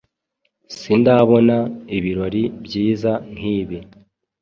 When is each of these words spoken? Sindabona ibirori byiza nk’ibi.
Sindabona 0.77 1.57
ibirori 1.97 2.43
byiza 2.65 3.11
nk’ibi. 3.33 3.79